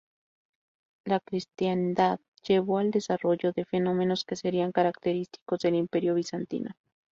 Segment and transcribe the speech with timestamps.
[1.05, 6.71] La cristiandad llevó al desarrollo de fenómenos que serían característicos del Imperio bizantino.